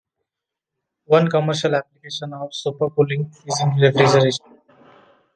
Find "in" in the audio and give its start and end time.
3.61-3.69